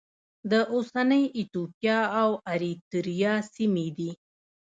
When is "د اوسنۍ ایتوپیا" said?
0.51-1.99